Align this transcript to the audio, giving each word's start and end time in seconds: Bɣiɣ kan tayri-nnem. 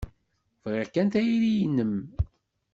Bɣiɣ 0.63 0.87
kan 0.93 1.07
tayri-nnem. 1.13 1.95